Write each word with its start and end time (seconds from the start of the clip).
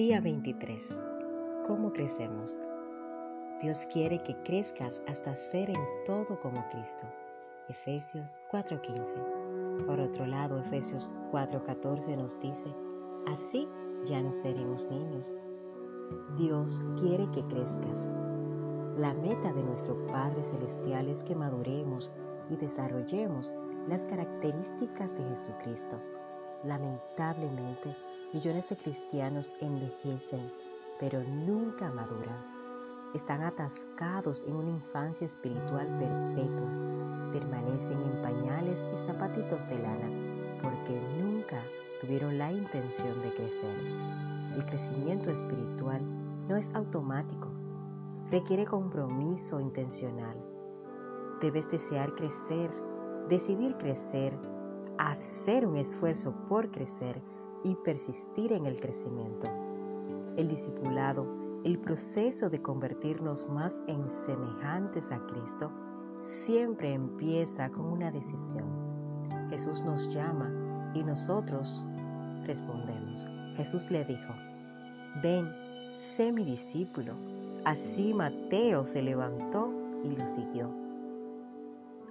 Día 0.00 0.18
23. 0.22 0.98
¿Cómo 1.66 1.92
crecemos? 1.92 2.62
Dios 3.60 3.86
quiere 3.92 4.22
que 4.22 4.34
crezcas 4.44 5.02
hasta 5.06 5.34
ser 5.34 5.68
en 5.68 5.76
todo 6.06 6.40
como 6.40 6.66
Cristo. 6.68 7.04
Efesios 7.68 8.38
4:15. 8.50 9.84
Por 9.84 10.00
otro 10.00 10.24
lado, 10.24 10.58
Efesios 10.58 11.12
4:14 11.30 12.16
nos 12.16 12.40
dice, 12.40 12.74
así 13.26 13.68
ya 14.02 14.22
no 14.22 14.32
seremos 14.32 14.88
niños. 14.88 15.44
Dios 16.38 16.86
quiere 16.98 17.30
que 17.32 17.46
crezcas. 17.48 18.16
La 18.96 19.12
meta 19.12 19.52
de 19.52 19.62
nuestro 19.62 20.06
Padre 20.06 20.42
Celestial 20.42 21.10
es 21.10 21.22
que 21.22 21.36
maduremos 21.36 22.10
y 22.48 22.56
desarrollemos 22.56 23.52
las 23.86 24.06
características 24.06 25.14
de 25.14 25.24
Jesucristo. 25.24 26.00
Lamentablemente, 26.64 27.94
millones 28.32 28.68
de 28.68 28.76
cristianos 28.76 29.54
envejecen, 29.60 30.50
pero 30.98 31.22
nunca 31.22 31.90
maduran. 31.90 32.38
Están 33.14 33.42
atascados 33.42 34.44
en 34.46 34.56
una 34.56 34.70
infancia 34.70 35.24
espiritual 35.24 35.86
perpetua. 35.98 36.68
Permanecen 37.32 38.02
en 38.02 38.22
pañales 38.22 38.84
y 38.92 38.96
zapatitos 38.96 39.68
de 39.68 39.78
lana 39.78 40.10
porque 40.62 41.00
nunca 41.18 41.60
tuvieron 42.00 42.38
la 42.38 42.52
intención 42.52 43.20
de 43.22 43.32
crecer. 43.32 43.76
El 44.56 44.64
crecimiento 44.66 45.30
espiritual 45.30 46.02
no 46.48 46.56
es 46.56 46.70
automático. 46.74 47.48
Requiere 48.30 48.64
compromiso 48.64 49.60
intencional. 49.60 50.36
Debes 51.40 51.68
desear 51.70 52.14
crecer 52.14 52.70
decidir 53.30 53.76
crecer, 53.76 54.36
hacer 54.98 55.64
un 55.64 55.76
esfuerzo 55.76 56.34
por 56.48 56.70
crecer 56.72 57.22
y 57.64 57.74
persistir 57.76 58.52
en 58.52 58.66
el 58.66 58.80
crecimiento. 58.80 59.48
El 60.36 60.48
discipulado, 60.48 61.26
el 61.64 61.78
proceso 61.78 62.48
de 62.48 62.62
convertirnos 62.62 63.48
más 63.48 63.82
en 63.86 64.02
semejantes 64.08 65.12
a 65.12 65.18
Cristo, 65.26 65.70
siempre 66.16 66.92
empieza 66.92 67.70
con 67.70 67.86
una 67.86 68.10
decisión. 68.10 69.48
Jesús 69.50 69.82
nos 69.82 70.08
llama 70.14 70.92
y 70.94 71.02
nosotros 71.02 71.84
respondemos. 72.44 73.26
Jesús 73.56 73.90
le 73.90 74.04
dijo, 74.04 74.34
ven, 75.22 75.48
sé 75.92 76.32
mi 76.32 76.44
discípulo. 76.44 77.14
Así 77.64 78.14
Mateo 78.14 78.84
se 78.84 79.02
levantó 79.02 79.70
y 80.02 80.16
lo 80.16 80.26
siguió. 80.26 80.70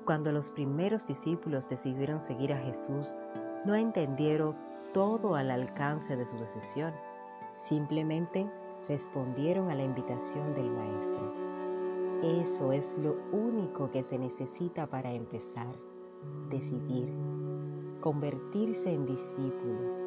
Cuando 0.05 0.31
los 0.31 0.49
primeros 0.49 1.05
discípulos 1.05 1.67
decidieron 1.67 2.19
seguir 2.19 2.53
a 2.53 2.57
Jesús, 2.57 3.13
no 3.65 3.75
entendieron 3.75 4.55
todo 4.93 5.35
al 5.35 5.51
alcance 5.51 6.15
de 6.15 6.25
su 6.25 6.37
decisión, 6.37 6.93
simplemente 7.51 8.49
respondieron 8.87 9.69
a 9.69 9.75
la 9.75 9.83
invitación 9.83 10.51
del 10.51 10.71
Maestro. 10.71 11.33
Eso 12.23 12.71
es 12.71 12.97
lo 12.97 13.15
único 13.31 13.91
que 13.91 14.03
se 14.03 14.17
necesita 14.17 14.87
para 14.87 15.11
empezar, 15.11 15.73
decidir, 16.49 17.13
convertirse 18.01 18.93
en 18.93 19.05
discípulo. 19.05 19.99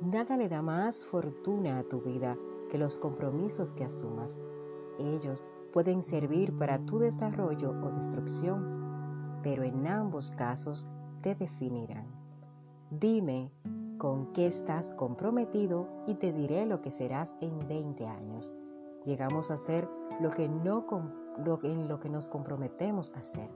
Nada 0.00 0.36
le 0.36 0.48
da 0.48 0.62
más 0.62 1.04
fortuna 1.06 1.78
a 1.78 1.84
tu 1.84 2.00
vida 2.00 2.36
que 2.68 2.76
los 2.76 2.98
compromisos 2.98 3.72
que 3.72 3.84
asumas. 3.84 4.38
Ellos 4.98 5.46
pueden 5.72 6.02
servir 6.02 6.56
para 6.56 6.84
tu 6.84 6.98
desarrollo 6.98 7.70
o 7.70 7.90
destrucción, 7.90 9.40
pero 9.42 9.62
en 9.62 9.86
ambos 9.86 10.32
casos 10.32 10.86
te 11.22 11.34
definirán. 11.34 12.21
Dime 13.00 13.50
con 13.96 14.34
qué 14.34 14.44
estás 14.44 14.92
comprometido 14.92 15.88
y 16.06 16.14
te 16.16 16.30
diré 16.30 16.66
lo 16.66 16.82
que 16.82 16.90
serás 16.90 17.34
en 17.40 17.66
20 17.66 18.06
años. 18.06 18.52
Llegamos 19.06 19.50
a 19.50 19.56
ser 19.56 19.88
lo 20.20 20.28
que 20.28 20.46
no 20.50 20.84
en 21.62 21.88
lo 21.88 21.98
que 21.98 22.10
nos 22.10 22.28
comprometemos 22.28 23.10
a 23.14 23.22
ser. 23.22 23.50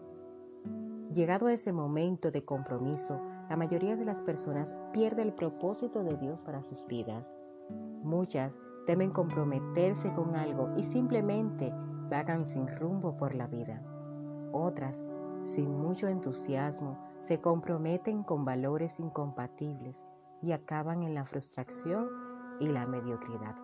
Llegado 1.12 1.48
a 1.48 1.52
ese 1.52 1.70
momento 1.70 2.30
de 2.30 2.46
compromiso, 2.46 3.20
la 3.50 3.58
mayoría 3.58 3.94
de 3.94 4.06
las 4.06 4.22
personas 4.22 4.74
pierde 4.94 5.20
el 5.20 5.34
propósito 5.34 6.02
de 6.02 6.16
Dios 6.16 6.40
para 6.40 6.62
sus 6.62 6.86
vidas. 6.86 7.30
Muchas 8.02 8.56
temen 8.86 9.10
comprometerse 9.10 10.14
con 10.14 10.34
algo 10.34 10.70
y 10.78 10.82
simplemente 10.82 11.74
vagan 12.08 12.46
sin 12.46 12.66
rumbo 12.68 13.18
por 13.18 13.34
la 13.34 13.48
vida. 13.48 13.82
Otras, 14.52 15.04
sin 15.46 15.78
mucho 15.78 16.08
entusiasmo, 16.08 16.98
se 17.18 17.40
comprometen 17.40 18.24
con 18.24 18.44
valores 18.44 18.98
incompatibles 18.98 20.02
y 20.42 20.50
acaban 20.50 21.04
en 21.04 21.14
la 21.14 21.24
frustración 21.24 22.08
y 22.58 22.66
la 22.66 22.84
mediocridad. 22.86 23.54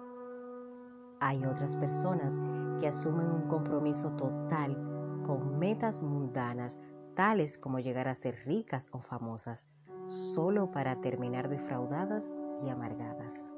Hay 1.20 1.44
otras 1.44 1.76
personas 1.76 2.38
que 2.78 2.86
asumen 2.86 3.30
un 3.30 3.48
compromiso 3.48 4.12
total 4.12 4.76
con 5.24 5.58
metas 5.58 6.02
mundanas, 6.04 6.78
tales 7.14 7.58
como 7.58 7.80
llegar 7.80 8.06
a 8.06 8.14
ser 8.14 8.36
ricas 8.46 8.86
o 8.92 9.00
famosas, 9.00 9.66
solo 10.06 10.70
para 10.70 11.00
terminar 11.00 11.48
defraudadas 11.48 12.32
y 12.64 12.68
amargadas. 12.68 13.50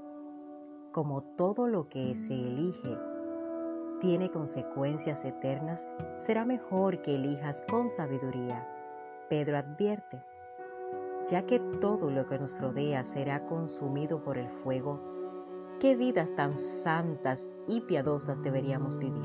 Como 0.92 1.22
todo 1.36 1.66
lo 1.66 1.88
que 1.88 2.14
se 2.14 2.34
elige 2.34 2.98
tiene 4.04 4.30
consecuencias 4.30 5.24
eternas, 5.24 5.88
será 6.14 6.44
mejor 6.44 7.00
que 7.00 7.14
elijas 7.14 7.64
con 7.70 7.88
sabiduría. 7.88 8.68
Pedro 9.30 9.56
advierte, 9.56 10.22
ya 11.30 11.46
que 11.46 11.58
todo 11.58 12.10
lo 12.10 12.26
que 12.26 12.38
nos 12.38 12.60
rodea 12.60 13.02
será 13.02 13.46
consumido 13.46 14.22
por 14.22 14.36
el 14.36 14.50
fuego, 14.50 15.00
¿qué 15.80 15.96
vidas 15.96 16.34
tan 16.34 16.58
santas 16.58 17.48
y 17.66 17.80
piadosas 17.80 18.42
deberíamos 18.42 18.98
vivir? 18.98 19.24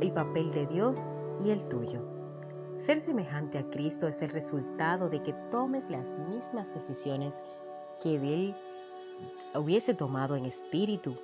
El 0.00 0.12
papel 0.12 0.50
de 0.50 0.66
Dios 0.66 1.06
y 1.44 1.50
el 1.50 1.68
tuyo. 1.68 2.04
Ser 2.76 2.98
semejante 3.00 3.58
a 3.58 3.70
Cristo 3.70 4.08
es 4.08 4.22
el 4.22 4.30
resultado 4.30 5.08
de 5.08 5.22
que 5.22 5.34
tomes 5.52 5.88
las 5.88 6.08
mismas 6.28 6.74
decisiones 6.74 7.44
que 8.02 8.16
Él 8.16 8.56
hubiese 9.54 9.94
tomado 9.94 10.34
en 10.34 10.46
espíritu 10.46 11.16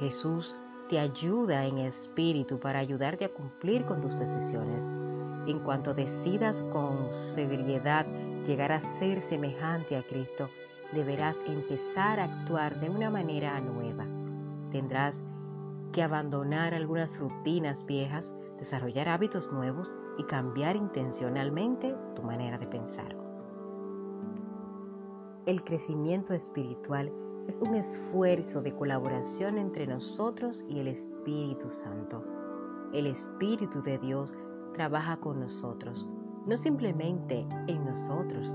Jesús 0.00 0.56
te 0.88 0.98
ayuda 0.98 1.66
en 1.66 1.76
espíritu 1.76 2.58
para 2.58 2.78
ayudarte 2.78 3.26
a 3.26 3.32
cumplir 3.34 3.84
con 3.84 4.00
tus 4.00 4.18
decisiones. 4.18 4.88
En 5.46 5.60
cuanto 5.60 5.92
decidas 5.92 6.62
con 6.72 7.12
severidad 7.12 8.06
llegar 8.46 8.72
a 8.72 8.80
ser 8.80 9.20
semejante 9.20 9.96
a 9.96 10.02
Cristo, 10.02 10.48
deberás 10.92 11.42
empezar 11.46 12.18
a 12.18 12.24
actuar 12.24 12.80
de 12.80 12.88
una 12.88 13.10
manera 13.10 13.60
nueva. 13.60 14.06
Tendrás 14.70 15.22
que 15.92 16.02
abandonar 16.02 16.72
algunas 16.72 17.18
rutinas 17.20 17.84
viejas, 17.84 18.32
desarrollar 18.56 19.06
hábitos 19.08 19.52
nuevos 19.52 19.94
y 20.16 20.24
cambiar 20.24 20.76
intencionalmente 20.76 21.94
tu 22.16 22.22
manera 22.22 22.56
de 22.56 22.66
pensar. 22.66 23.14
El 25.44 25.62
crecimiento 25.62 26.32
espiritual 26.32 27.12
es 27.48 27.60
un 27.60 27.74
esfuerzo 27.74 28.62
de 28.62 28.74
colaboración 28.74 29.58
entre 29.58 29.86
nosotros 29.86 30.64
y 30.68 30.78
el 30.78 30.88
Espíritu 30.88 31.70
Santo. 31.70 32.24
El 32.92 33.06
Espíritu 33.06 33.82
de 33.82 33.98
Dios 33.98 34.34
trabaja 34.74 35.16
con 35.16 35.40
nosotros, 35.40 36.08
no 36.46 36.56
simplemente 36.56 37.46
en 37.66 37.84
nosotros. 37.84 38.48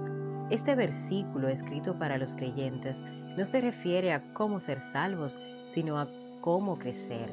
Este 0.49 0.75
versículo 0.75 1.47
escrito 1.47 1.97
para 1.97 2.17
los 2.17 2.35
creyentes 2.35 3.03
no 3.37 3.45
se 3.45 3.61
refiere 3.61 4.13
a 4.13 4.33
cómo 4.33 4.59
ser 4.59 4.79
salvos, 4.79 5.37
sino 5.63 5.99
a 5.99 6.07
cómo 6.41 6.77
crecer. 6.77 7.31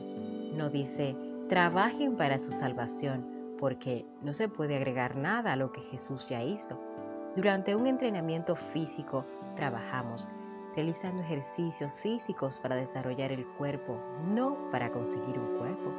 No 0.54 0.70
dice, 0.70 1.16
trabajen 1.48 2.16
para 2.16 2.38
su 2.38 2.50
salvación, 2.50 3.26
porque 3.58 4.06
no 4.22 4.32
se 4.32 4.48
puede 4.48 4.76
agregar 4.76 5.16
nada 5.16 5.52
a 5.52 5.56
lo 5.56 5.70
que 5.70 5.82
Jesús 5.82 6.26
ya 6.26 6.42
hizo. 6.42 6.80
Durante 7.36 7.76
un 7.76 7.86
entrenamiento 7.86 8.56
físico 8.56 9.24
trabajamos, 9.54 10.28
realizando 10.74 11.20
ejercicios 11.22 12.00
físicos 12.00 12.58
para 12.60 12.76
desarrollar 12.76 13.32
el 13.32 13.46
cuerpo, 13.46 13.98
no 14.26 14.70
para 14.70 14.90
conseguir 14.90 15.38
un 15.38 15.58
cuerpo. 15.58 15.92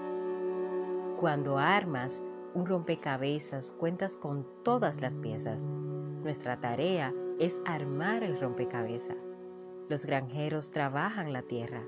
Cuando 1.20 1.58
armas 1.58 2.26
un 2.54 2.66
rompecabezas, 2.66 3.72
cuentas 3.72 4.18
con 4.18 4.46
todas 4.64 5.02
las 5.02 5.18
piezas. 5.18 5.66
Nuestra 5.66 6.60
tarea 6.60 7.14
es 7.40 7.62
armar 7.66 8.24
el 8.24 8.40
rompecabezas. 8.40 9.18
Los 9.90 10.06
granjeros 10.06 10.72
trabajan 10.72 11.34
la 11.34 11.42
tierra, 11.42 11.84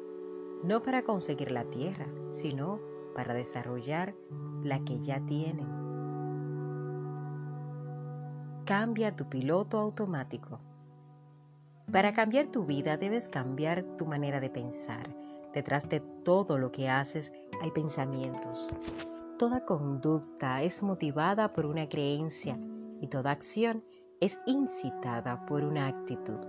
no 0.64 0.82
para 0.82 1.04
conseguir 1.04 1.52
la 1.52 1.66
tierra, 1.66 2.08
sino 2.30 2.80
para 3.14 3.34
desarrollar 3.34 4.16
la 4.64 4.84
que 4.84 5.00
ya 5.00 5.20
tienen. 5.26 5.68
Cambia 8.66 9.16
tu 9.16 9.30
piloto 9.30 9.80
automático. 9.80 10.60
Para 11.92 12.14
cambiar 12.14 12.48
tu 12.48 12.66
vida 12.66 12.98
debes 12.98 13.28
cambiar 13.28 13.84
tu 13.98 14.06
manera 14.06 14.40
de 14.40 14.50
pensar. 14.50 15.08
Detrás 15.54 15.88
de 15.88 16.02
todo 16.24 16.58
lo 16.58 16.72
que 16.72 16.90
haces 16.90 17.32
hay 17.62 17.72
pensamientos. 17.72 18.74
Toda 19.38 19.66
conducta 19.66 20.64
es 20.64 20.82
motivada 20.82 21.54
por 21.54 21.66
una 21.66 21.88
creencia 21.88 22.58
y 23.02 23.08
toda 23.08 23.32
acción 23.32 23.84
es 24.20 24.40
incitada 24.46 25.46
por 25.46 25.64
una 25.64 25.88
actitud. 25.88 26.40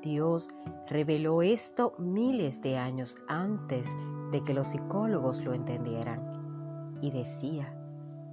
Dios 0.00 0.50
reveló 0.88 1.42
esto 1.42 1.94
miles 1.98 2.60
de 2.62 2.76
años 2.76 3.16
antes 3.28 3.96
de 4.30 4.42
que 4.42 4.54
los 4.54 4.68
psicólogos 4.68 5.44
lo 5.44 5.54
entendieran. 5.54 6.98
Y 7.00 7.10
decía, 7.10 7.74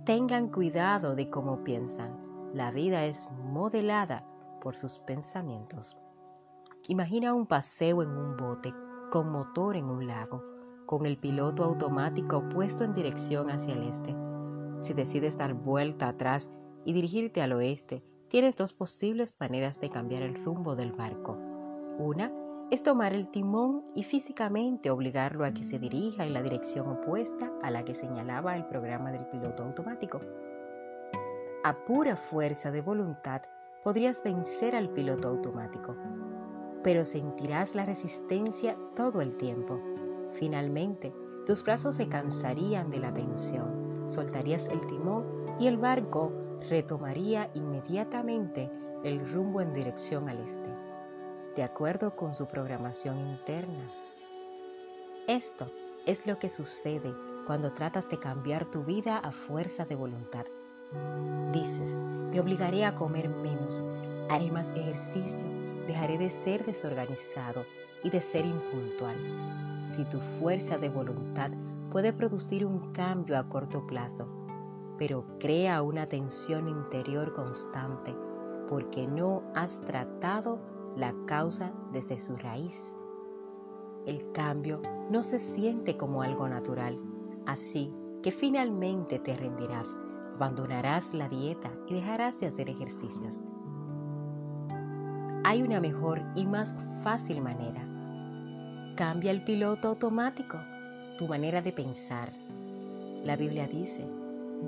tengan 0.05 0.49
cuidado 0.49 1.15
de 1.15 1.29
cómo 1.29 1.63
piensan. 1.63 2.17
La 2.53 2.71
vida 2.71 3.05
es 3.05 3.27
modelada 3.51 4.25
por 4.61 4.75
sus 4.75 4.99
pensamientos. 4.99 5.95
Imagina 6.89 7.36
un 7.36 7.45
paseo 7.45 8.01
en 8.01 8.09
un 8.09 8.36
bote 8.36 8.74
con 9.12 9.30
motor 9.30 9.75
en 9.75 9.86
un 9.86 10.07
lago, 10.07 10.44
con 10.88 11.06
el 11.06 11.19
piloto 11.19 11.63
automático 11.63 12.50
puesto 12.50 12.83
en 12.83 12.95
dirección 12.95 13.51
hacia 13.51 13.75
el 13.75 13.83
este. 13.83 14.15
Si 14.80 14.95
decides 14.95 15.38
dar 15.38 15.53
vuelta 15.53 16.07
atrás 16.07 16.50
y 16.86 16.94
dirigirte 16.94 17.44
al 17.44 17.53
oeste, 17.53 18.03
tienes 18.27 18.56
dos 18.56 18.74
posibles 18.74 19.38
maneras 19.39 19.80
de 19.80 19.91
cambiar 19.91 20.24
el 20.24 20.44
rumbo 20.44 20.75
del 20.75 20.91
barco. 20.91 21.38
Una 22.00 22.33
es 22.71 22.81
tomar 22.81 23.13
el 23.13 23.27
timón 23.27 23.83
y 23.94 24.01
físicamente 24.01 24.89
obligarlo 24.89 25.45
a 25.45 25.51
que 25.51 25.62
se 25.62 25.77
dirija 25.77 26.25
en 26.25 26.33
la 26.33 26.41
dirección 26.41 26.88
opuesta 26.88 27.53
a 27.62 27.69
la 27.69 27.86
que 27.86 27.94
señalaba 27.94 28.56
el 28.56 28.65
programa 28.65 29.12
del 29.12 29.27
piloto 29.27 29.62
automático. 29.62 30.21
A 31.63 31.86
pura 31.86 32.15
fuerza 32.15 32.71
de 32.71 32.81
voluntad 32.81 33.44
podrías 33.83 34.24
vencer 34.24 34.75
al 34.75 34.89
piloto 34.89 35.27
automático, 35.27 35.95
pero 36.83 37.05
sentirás 37.05 37.75
la 37.75 37.85
resistencia 37.85 38.77
todo 38.95 39.21
el 39.21 39.35
tiempo. 39.35 39.79
Finalmente, 40.31 41.13
tus 41.45 41.63
brazos 41.63 41.95
se 41.95 42.07
cansarían 42.07 42.89
de 42.89 42.99
la 42.99 43.13
tensión, 43.13 44.03
soltarías 44.05 44.67
el 44.67 44.85
timón 44.87 45.25
y 45.59 45.67
el 45.67 45.77
barco 45.77 46.31
retomaría 46.69 47.49
inmediatamente 47.53 48.69
el 49.03 49.27
rumbo 49.31 49.61
en 49.61 49.73
dirección 49.73 50.29
al 50.29 50.39
este, 50.39 50.69
de 51.55 51.63
acuerdo 51.63 52.15
con 52.15 52.35
su 52.35 52.47
programación 52.47 53.19
interna. 53.19 53.91
Esto 55.27 55.71
es 56.05 56.27
lo 56.27 56.39
que 56.39 56.49
sucede 56.49 57.13
cuando 57.45 57.73
tratas 57.73 58.09
de 58.09 58.19
cambiar 58.19 58.65
tu 58.65 58.83
vida 58.83 59.17
a 59.17 59.31
fuerza 59.31 59.85
de 59.85 59.95
voluntad. 59.95 60.45
Dices, 61.51 61.99
me 62.31 62.39
obligaré 62.39 62.85
a 62.85 62.95
comer 62.95 63.29
menos, 63.29 63.81
haré 64.29 64.51
más 64.51 64.71
ejercicio, 64.71 65.47
dejaré 65.89 66.19
de 66.19 66.30
ser 66.30 66.65
desorganizado 66.65 67.65
y 68.03 68.12
de 68.12 68.21
ser 68.21 68.45
impuntual. 68.45 69.15
Si 69.89 70.06
tu 70.06 70.19
fuerza 70.19 70.77
de 70.77 70.89
voluntad 70.89 71.50
puede 71.91 72.13
producir 72.13 72.63
un 72.63 72.94
cambio 72.94 73.39
a 73.39 73.50
corto 73.50 73.88
plazo, 73.88 74.27
pero 75.00 75.25
crea 75.39 75.81
una 75.81 76.06
tensión 76.06 76.68
interior 76.68 77.33
constante 77.33 78.15
porque 78.68 79.07
no 79.07 79.41
has 79.56 79.81
tratado 79.81 80.59
la 80.95 81.15
causa 81.25 81.74
desde 81.91 82.19
su 82.19 82.36
raíz. 82.36 82.95
El 84.06 84.31
cambio 84.31 84.81
no 85.09 85.24
se 85.24 85.39
siente 85.39 85.97
como 85.97 86.21
algo 86.21 86.47
natural, 86.47 87.00
así 87.47 87.91
que 88.21 88.31
finalmente 88.31 89.18
te 89.18 89.36
rendirás, 89.36 89.97
abandonarás 90.36 91.15
la 91.15 91.27
dieta 91.30 91.71
y 91.88 91.95
dejarás 91.95 92.39
de 92.39 92.45
hacer 92.45 92.69
ejercicios. 92.69 93.44
Hay 95.50 95.63
una 95.63 95.80
mejor 95.80 96.22
y 96.36 96.46
más 96.46 96.75
fácil 97.01 97.42
manera. 97.42 97.81
Cambia 98.96 99.31
el 99.31 99.44
piloto 99.44 99.88
automático, 99.88 100.60
tu 101.18 101.28
manera 101.28 101.60
de 101.60 101.72
pensar. 101.72 102.31
La 103.25 103.36
Biblia 103.36 103.68
dice, 103.68 104.07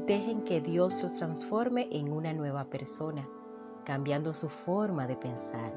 Dejen 0.07 0.42
que 0.42 0.60
Dios 0.60 1.00
los 1.04 1.13
transforme 1.13 1.88
en 1.92 2.12
una 2.12 2.33
nueva 2.33 2.63
persona, 2.63 3.30
cambiando 3.86 4.33
su 4.33 4.50
forma 4.50 5.06
de 5.06 5.18
pensar. 5.18 5.72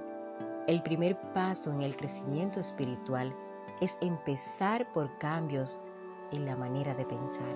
El 0.66 0.82
primer 0.82 1.20
paso 1.34 1.70
en 1.70 1.82
el 1.82 1.98
crecimiento 1.98 2.58
espiritual 2.58 3.36
es 3.82 3.98
empezar 4.00 4.90
por 4.94 5.18
cambios 5.18 5.84
en 6.32 6.46
la 6.46 6.56
manera 6.56 6.94
de 6.94 7.04
pensar. 7.04 7.52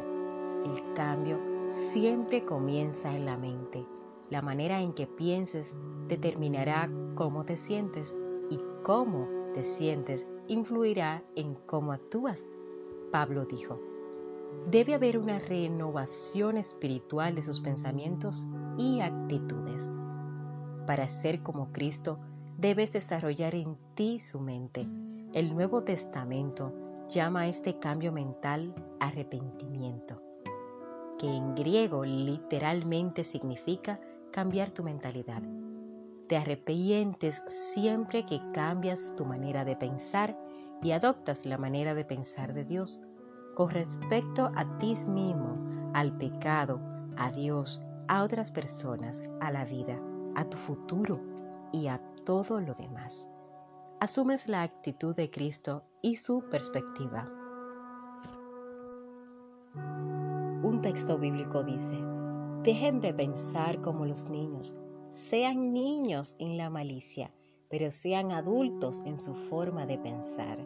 El 0.67 0.93
cambio 0.93 1.41
siempre 1.71 2.45
comienza 2.45 3.11
en 3.17 3.25
la 3.25 3.39
mente. 3.39 3.87
La 4.31 4.43
manera 4.43 4.81
en 4.81 4.93
que 4.93 5.07
pienses 5.07 5.75
determinará 6.07 6.91
cómo 7.15 7.45
te 7.45 7.57
sientes 7.57 8.15
y 8.51 8.59
cómo 8.83 9.29
te 9.55 9.65
sientes 9.65 10.27
influirá 10.49 11.23
en 11.35 11.55
cómo 11.67 11.93
actúas. 11.93 12.49
Pablo 13.11 13.45
dijo, 13.45 13.81
debe 14.71 14.95
haber 14.95 15.19
una 15.19 15.39
renovación 15.39 16.57
espiritual 16.57 17.35
de 17.35 17.43
sus 17.43 17.61
pensamientos 17.61 18.47
y 18.77 19.01
actitudes. 19.01 19.91
Para 20.87 21.09
ser 21.09 21.43
como 21.43 21.73
Cristo, 21.73 22.19
debes 22.57 22.93
desarrollar 22.93 23.55
en 23.55 23.77
ti 23.95 24.19
su 24.19 24.41
mente. 24.41 24.87
El 25.33 25.55
Nuevo 25.55 25.85
Testamento 25.85 26.73
llama 27.09 27.43
a 27.43 27.47
este 27.49 27.79
cambio 27.79 28.13
mental 28.13 28.75
arrepentimiento, 29.01 30.23
que 31.19 31.27
en 31.27 31.55
griego 31.55 32.05
literalmente 32.05 33.25
significa 33.25 34.01
cambiar 34.39 34.71
tu 34.71 34.85
mentalidad. 34.85 35.43
Te 36.29 36.37
arrepientes 36.37 37.43
siempre 37.49 38.25
que 38.25 38.41
cambias 38.53 39.15
tu 39.17 39.25
manera 39.25 39.65
de 39.65 39.75
pensar 39.75 40.39
y 40.81 40.93
adoptas 40.93 41.45
la 41.45 41.59
manera 41.59 41.93
de 41.93 42.05
pensar 42.05 42.55
de 42.55 42.65
Dios 42.65 43.01
con 43.57 43.69
respecto 43.69 44.53
a 44.55 44.79
ti 44.79 44.95
mismo, 45.09 45.91
al 45.93 46.17
pecado, 46.19 46.81
a 47.17 47.33
Dios, 47.33 47.83
a 48.07 48.23
otras 48.23 48.53
personas, 48.53 49.23
a 49.41 49.51
la 49.51 49.65
vida, 49.65 50.01
a 50.37 50.45
tu 50.45 50.57
futuro 50.57 51.21
y 51.73 51.89
a 51.89 52.01
todo 52.25 52.61
lo 52.61 52.75
demás. 52.75 53.29
Asumes 53.99 54.47
la 54.47 54.63
actitud 54.63 55.17
de 55.17 55.31
Cristo 55.31 55.83
y 56.01 56.15
su 56.15 56.45
perspectiva. 56.49 57.29
Un 60.63 60.79
texto 60.81 61.19
bíblico 61.19 61.65
dice, 61.65 61.99
dejen 62.63 63.01
de 63.01 63.15
pensar 63.15 63.81
como 63.81 64.07
los 64.07 64.29
niños, 64.31 64.75
sean 65.11 65.73
niños 65.73 66.35
en 66.39 66.57
la 66.57 66.71
malicia, 66.71 67.33
pero 67.71 67.91
sean 67.91 68.33
adultos 68.33 69.01
en 69.07 69.17
su 69.17 69.35
forma 69.35 69.87
de 69.87 69.99
pensar. 69.99 70.59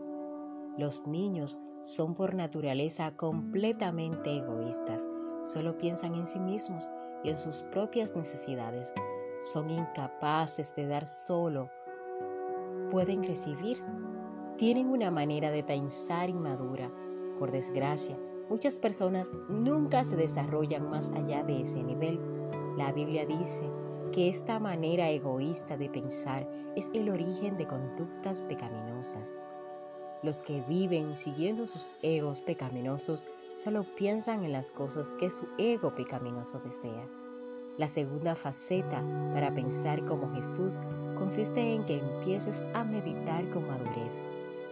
Los 0.78 1.06
niños 1.06 1.58
son 1.84 2.14
por 2.14 2.34
naturaleza 2.34 3.16
completamente 3.16 4.38
egoístas, 4.38 5.08
solo 5.44 5.76
piensan 5.76 6.14
en 6.14 6.26
sí 6.26 6.40
mismos 6.40 6.90
y 7.24 7.28
en 7.28 7.36
sus 7.36 7.62
propias 7.70 8.14
necesidades. 8.16 8.94
Son 9.42 9.68
incapaces 9.70 10.74
de 10.74 10.86
dar 10.86 11.05
solo, 11.05 11.69
pueden 12.90 13.22
recibir. 13.22 13.82
Tienen 14.56 14.88
una 14.88 15.10
manera 15.10 15.50
de 15.50 15.64
pensar 15.64 16.28
inmadura. 16.28 16.93
Por 17.38 17.50
desgracia, 17.50 18.19
muchas 18.52 18.78
personas 18.78 19.32
nunca 19.48 20.04
se 20.04 20.14
desarrollan 20.14 20.90
más 20.90 21.10
allá 21.16 21.42
de 21.42 21.62
ese 21.62 21.82
nivel. 21.82 22.20
La 22.76 22.92
Biblia 22.92 23.24
dice 23.24 23.64
que 24.12 24.28
esta 24.28 24.58
manera 24.58 25.08
egoísta 25.08 25.78
de 25.78 25.88
pensar 25.88 26.46
es 26.76 26.90
el 26.92 27.08
origen 27.08 27.56
de 27.56 27.66
conductas 27.66 28.42
pecaminosas. 28.42 29.34
Los 30.22 30.42
que 30.42 30.60
viven 30.68 31.14
siguiendo 31.16 31.64
sus 31.64 31.96
egos 32.02 32.42
pecaminosos 32.42 33.26
solo 33.56 33.86
piensan 33.96 34.44
en 34.44 34.52
las 34.52 34.70
cosas 34.70 35.12
que 35.12 35.30
su 35.30 35.46
ego 35.56 35.90
pecaminoso 35.94 36.60
desea. 36.60 37.08
La 37.78 37.88
segunda 37.88 38.34
faceta 38.34 39.02
para 39.32 39.54
pensar 39.54 40.04
como 40.04 40.30
Jesús 40.34 40.80
consiste 41.16 41.72
en 41.72 41.86
que 41.86 42.00
empieces 42.00 42.62
a 42.74 42.84
meditar 42.84 43.48
con 43.48 43.66
madurez, 43.66 44.20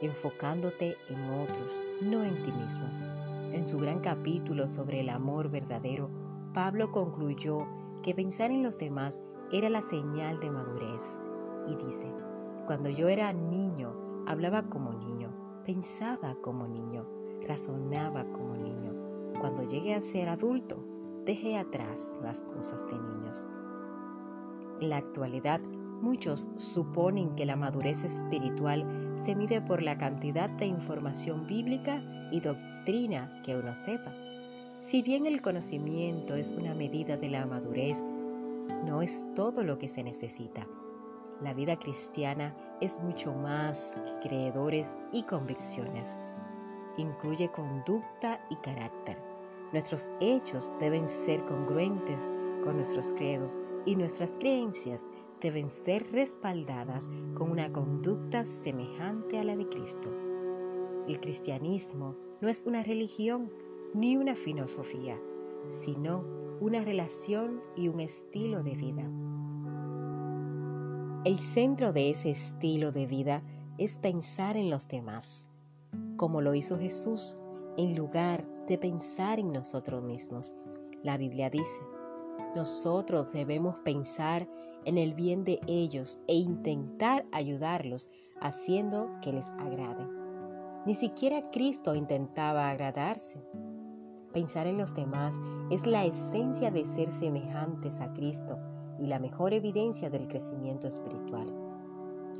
enfocándote 0.02 0.99
en 1.08 1.30
otros, 1.30 1.80
no 2.02 2.22
en 2.22 2.42
ti 2.42 2.52
mismo. 2.52 3.29
En 3.52 3.66
su 3.66 3.78
gran 3.80 3.99
capítulo 3.99 4.69
sobre 4.69 5.00
el 5.00 5.09
amor 5.09 5.50
verdadero, 5.50 6.09
Pablo 6.54 6.92
concluyó 6.92 7.66
que 8.02 8.14
pensar 8.14 8.52
en 8.52 8.62
los 8.62 8.78
demás 8.78 9.19
era 9.50 9.69
la 9.69 9.83
señal 9.83 10.38
de 10.38 10.50
madurez. 10.50 11.21
Y 11.66 11.75
dice, 11.75 12.12
cuando 12.66 12.90
yo 12.90 13.09
era 13.09 13.33
niño, 13.33 13.92
hablaba 14.28 14.62
como 14.62 14.92
niño, 14.92 15.30
pensaba 15.64 16.37
como 16.42 16.69
niño, 16.69 17.04
razonaba 17.47 18.25
como 18.33 18.54
niño. 18.54 18.95
Cuando 19.40 19.64
llegué 19.64 19.95
a 19.95 20.00
ser 20.00 20.28
adulto, 20.28 20.85
dejé 21.25 21.59
atrás 21.59 22.14
las 22.23 22.45
cosas 22.45 22.87
de 22.87 23.00
niños. 23.00 23.49
En 24.80 24.90
la 24.90 24.99
actualidad, 24.99 25.61
muchos 26.00 26.49
suponen 26.57 27.35
que 27.37 27.47
la 27.47 27.57
madurez 27.57 28.04
espiritual 28.04 29.12
se 29.14 29.35
mide 29.35 29.61
por 29.61 29.83
la 29.83 29.99
cantidad 29.99 30.49
de 30.50 30.66
información 30.66 31.47
bíblica 31.47 32.02
y 32.30 32.40
doctrina 32.40 33.40
que 33.45 33.57
uno 33.57 33.75
sepa. 33.76 34.14
Si 34.80 35.02
bien 35.02 35.26
el 35.26 35.42
conocimiento 35.42 36.35
es 36.35 36.52
una 36.52 36.75
medida 36.75 37.16
de 37.16 37.28
la 37.28 37.45
madurez, 37.45 38.02
no 38.85 39.02
es 39.02 39.25
todo 39.35 39.62
lo 39.62 39.78
que 39.78 39.88
se 39.88 40.02
necesita. 40.02 40.66
La 41.42 41.54
vida 41.54 41.78
cristiana 41.78 42.54
es 42.80 43.00
mucho 43.02 43.33
más 43.33 43.97
que 44.04 44.28
creedores 44.28 44.97
y 45.12 45.23
convicciones. 45.25 46.19
Incluye 46.97 47.50
conducta 47.50 48.40
y 48.50 48.57
carácter. 48.57 49.19
Nuestros 49.73 50.11
hechos 50.21 50.73
deben 50.80 51.07
ser 51.07 51.45
congruentes 51.45 52.28
con 52.64 52.76
nuestros 52.76 53.12
credos 53.12 53.61
y 53.87 53.97
nuestras 53.97 54.33
creencias 54.33 55.07
deben 55.40 55.70
ser 55.70 56.11
respaldadas 56.12 57.09
con 57.35 57.50
una 57.50 57.73
conducta 57.73 58.44
semejante 58.44 59.38
a 59.38 59.44
la 59.44 59.56
de 59.56 59.68
Cristo. 59.68 60.11
El 61.09 61.20
cristianismo 61.20 62.14
no 62.40 62.49
es 62.49 62.64
una 62.66 62.82
religión 62.82 63.50
ni 63.94 64.16
una 64.16 64.37
filosofía, 64.37 65.18
sino 65.68 66.25
una 66.61 66.85
relación 66.85 67.61
y 67.76 67.88
un 67.88 68.00
estilo 68.00 68.62
de 68.62 68.75
vida. 68.75 69.11
El 71.25 71.37
centro 71.37 71.92
de 71.92 72.11
ese 72.11 72.30
estilo 72.30 72.92
de 72.92 73.06
vida 73.06 73.42
es 73.78 73.99
pensar 73.99 74.56
en 74.56 74.70
los 74.70 74.88
demás, 74.88 75.49
como 76.16 76.40
lo 76.40 76.54
hizo 76.54 76.78
Jesús, 76.78 77.37
en 77.76 77.97
lugar 77.97 78.47
de 78.66 78.78
pensar 78.78 79.38
en 79.38 79.52
nosotros 79.52 80.02
mismos. 80.02 80.52
La 81.02 81.16
Biblia 81.16 81.50
dice, 81.50 81.82
nosotros 82.54 83.32
debemos 83.32 83.76
pensar 83.85 84.49
en 84.84 84.99
el 84.99 85.14
bien 85.14 85.44
de 85.44 85.60
ellos 85.66 86.20
e 86.28 86.34
intentar 86.34 87.26
ayudarlos 87.32 88.08
haciendo 88.40 89.10
que 89.22 89.32
les 89.32 89.46
agrade. 89.58 90.06
Ni 90.87 90.94
siquiera 90.94 91.50
Cristo 91.50 91.94
intentaba 91.94 92.70
agradarse. 92.70 93.42
Pensar 94.32 94.66
en 94.66 94.78
los 94.78 94.94
demás 94.94 95.40
es 95.70 95.87
la 95.87 96.04
esencia 96.04 96.70
de 96.70 96.87
ser 96.87 97.10
semejantes 97.10 98.00
a 98.00 98.12
Cristo 98.12 98.58
y 98.99 99.06
la 99.06 99.18
mejor 99.18 99.52
evidencia 99.52 100.08
del 100.08 100.28
crecimiento 100.28 100.88
espiritual. 100.88 101.52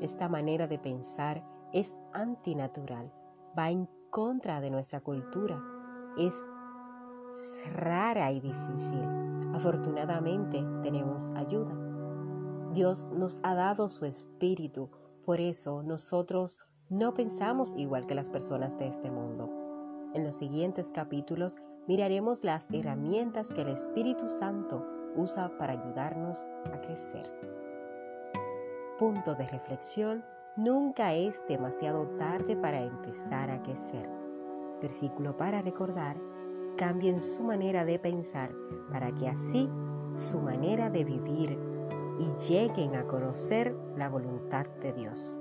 Esta 0.00 0.28
manera 0.28 0.66
de 0.66 0.78
pensar 0.78 1.44
es 1.73 1.97
antinatural, 2.12 3.12
va 3.59 3.70
en 3.70 3.88
contra 4.11 4.61
de 4.61 4.70
nuestra 4.70 5.00
cultura, 5.00 5.61
es 6.16 6.42
rara 7.75 8.32
y 8.32 8.40
difícil. 8.40 9.00
Afortunadamente 9.54 10.64
tenemos 10.82 11.30
ayuda. 11.30 11.89
Dios 12.73 13.09
nos 13.12 13.41
ha 13.43 13.55
dado 13.55 13.89
su 13.89 14.05
espíritu, 14.05 14.91
por 15.25 15.41
eso 15.41 15.83
nosotros 15.83 16.59
no 16.89 17.15
pensamos 17.15 17.75
igual 17.77 18.07
que 18.07 18.15
las 18.15 18.29
personas 18.29 18.79
de 18.79 18.87
este 18.87 19.11
mundo. 19.11 19.50
En 20.15 20.25
los 20.25 20.37
siguientes 20.37 20.91
capítulos 20.93 21.57
miraremos 21.89 22.45
las 22.45 22.69
herramientas 22.73 23.50
que 23.50 23.62
el 23.62 23.69
Espíritu 23.69 24.29
Santo 24.29 24.87
usa 25.17 25.57
para 25.59 25.73
ayudarnos 25.73 26.47
a 26.73 26.81
crecer. 26.81 27.31
Punto 28.99 29.35
de 29.35 29.49
reflexión, 29.49 30.25
nunca 30.57 31.15
es 31.15 31.43
demasiado 31.49 32.07
tarde 32.19 32.57
para 32.57 32.83
empezar 32.83 33.50
a 33.50 33.62
crecer. 33.62 34.09
Versículo 34.81 35.37
para 35.37 35.62
recordar, 35.62 36.17
cambien 36.77 37.19
su 37.19 37.43
manera 37.43 37.85
de 37.85 37.99
pensar 37.99 38.53
para 38.91 39.12
que 39.15 39.29
así 39.29 39.69
su 40.15 40.41
manera 40.41 40.91
de 40.91 41.05
vivir 41.05 41.70
y 42.21 42.29
lleguen 42.49 42.97
a 42.97 43.05
conocer 43.05 43.75
la 43.97 44.11
voluntad 44.11 44.67
de 44.83 44.93
Dios. 44.93 45.39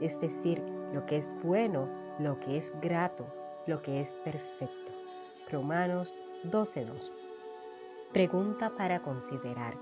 Es 0.00 0.18
decir, 0.20 0.60
lo 0.92 1.06
que 1.06 1.16
es 1.16 1.34
bueno, 1.44 1.88
lo 2.18 2.40
que 2.40 2.56
es 2.56 2.72
grato, 2.82 3.24
lo 3.66 3.80
que 3.82 4.00
es 4.00 4.16
perfecto. 4.24 4.92
Romanos 5.50 6.14
12.2. 6.44 7.12
Pregunta 8.12 8.74
para 8.76 9.00
considerar. 9.00 9.78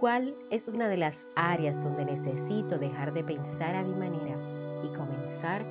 ¿Cuál 0.00 0.34
es 0.50 0.66
una 0.66 0.88
de 0.88 0.96
las 0.96 1.26
áreas 1.36 1.80
donde 1.82 2.06
necesito 2.06 2.78
dejar 2.78 3.12
de 3.12 3.22
pensar 3.22 3.74
a 3.74 3.82
mi 3.82 3.94
manera 3.94 4.36
y 4.82 4.96
comenzar 4.96 5.62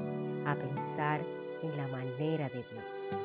a 0.46 0.56
pensar 0.56 1.22
en 1.64 1.78
la 1.78 1.88
manera 1.88 2.48
de 2.50 2.64
Dios? 2.72 3.24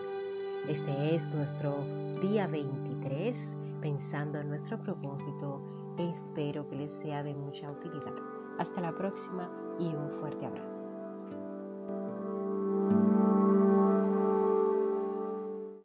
Este 0.67 1.15
es 1.15 1.27
nuestro 1.29 1.85
día 2.21 2.47
23, 2.47 3.55
pensando 3.81 4.39
en 4.39 4.49
nuestro 4.49 4.79
propósito. 4.81 5.65
Espero 5.99 6.67
que 6.67 6.77
les 6.77 6.93
sea 6.93 7.23
de 7.23 7.35
mucha 7.35 7.71
utilidad. 7.71 8.15
Hasta 8.59 8.81
la 8.81 8.95
próxima 8.95 9.51
y 9.79 9.87
un 9.87 10.11
fuerte 10.11 10.47
abrazo. 10.47 10.88